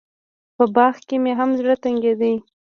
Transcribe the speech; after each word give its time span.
په 0.55 0.63
باغ 0.75 0.95
کښې 1.07 1.17
مې 1.23 1.33
هم 1.39 1.49
زړه 1.59 1.75
تنګېده. 1.83 2.31